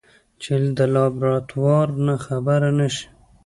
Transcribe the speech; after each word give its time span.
چې 0.41 0.53
د 0.77 0.79
لابراتوار 0.93 1.87
نه 2.05 2.15
خبره 2.25 2.69
نشي. 2.79 3.07